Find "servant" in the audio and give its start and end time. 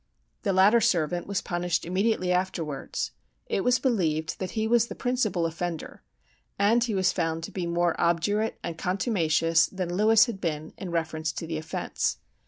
0.81-1.27